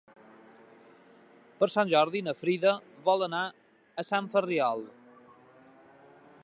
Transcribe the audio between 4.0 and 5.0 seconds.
a Sant Ferriol.